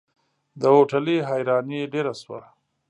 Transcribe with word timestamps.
د 0.59 0.61
هوټلي 0.73 1.17
حيراني 1.29 1.81
ډېره 1.93 2.13
شوه. 2.21 2.41